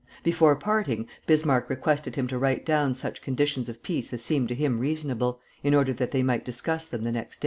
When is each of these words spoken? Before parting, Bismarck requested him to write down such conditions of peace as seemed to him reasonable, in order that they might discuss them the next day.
Before 0.23 0.55
parting, 0.55 1.05
Bismarck 1.27 1.69
requested 1.69 2.15
him 2.15 2.25
to 2.29 2.39
write 2.39 2.65
down 2.65 2.95
such 2.95 3.21
conditions 3.21 3.69
of 3.69 3.83
peace 3.83 4.11
as 4.11 4.23
seemed 4.23 4.47
to 4.47 4.55
him 4.55 4.79
reasonable, 4.79 5.39
in 5.61 5.75
order 5.75 5.93
that 5.93 6.09
they 6.09 6.23
might 6.23 6.43
discuss 6.43 6.87
them 6.87 7.03
the 7.03 7.11
next 7.11 7.37
day. 7.37 7.39